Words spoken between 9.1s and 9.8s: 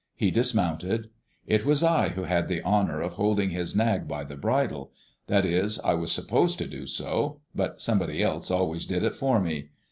for me.